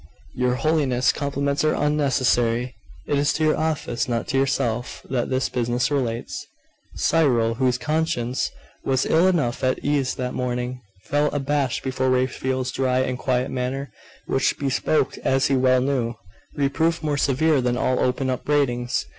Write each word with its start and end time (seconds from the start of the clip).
'Your 0.33 0.55
Holiness's 0.55 1.11
compliments 1.13 1.63
are 1.63 1.75
unnecessary. 1.75 2.73
It 3.05 3.19
is 3.19 3.31
to 3.33 3.43
your 3.43 3.55
office, 3.55 4.07
not 4.09 4.27
to 4.29 4.37
yourself, 4.39 5.05
that 5.11 5.29
this 5.29 5.47
business 5.47 5.91
relates.' 5.91 6.43
Cyril, 6.95 7.53
whose 7.53 7.77
conscience 7.77 8.49
was 8.83 9.05
ill 9.05 9.27
enough 9.27 9.63
at 9.63 9.77
ease 9.85 10.15
that 10.15 10.33
morning, 10.33 10.81
felt 11.03 11.35
abashed 11.35 11.83
before 11.83 12.09
Raphael's 12.09 12.71
dry 12.71 13.01
and 13.01 13.19
quiet 13.19 13.51
manner, 13.51 13.91
which 14.25 14.57
bespoke, 14.57 15.19
as 15.19 15.45
he 15.49 15.55
well 15.55 15.81
knew, 15.81 16.15
reproof 16.55 17.03
more 17.03 17.15
severe 17.15 17.61
than 17.61 17.77
all 17.77 17.99
open 17.99 18.31
upbraidings. 18.31 19.05